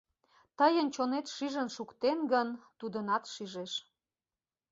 Тыйын 0.57 0.87
чонет 0.95 1.25
шижын 1.35 1.67
шуктен 1.75 2.17
гын, 2.31 2.47
тудынат 2.79 3.23
шижеш. 3.33 3.73